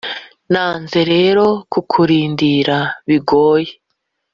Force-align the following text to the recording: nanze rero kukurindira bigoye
nanze 0.51 0.99
rero 1.11 1.45
kukurindira 1.71 2.77
bigoye 3.07 3.71